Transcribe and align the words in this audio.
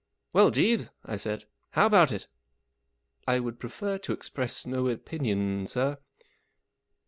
"Well, 0.33 0.49
Jeeves," 0.49 0.89
I 1.05 1.15
said, 1.15 1.41
44 1.43 1.49
how 1.81 1.85
about 1.85 2.11
it?"" 2.11 2.27
I 3.27 3.39
would 3.39 3.59
prefer 3.59 3.99
to 3.99 4.13
express 4.13 4.65
no 4.65 4.87
opinion, 4.87 5.67
sir." 5.67 5.99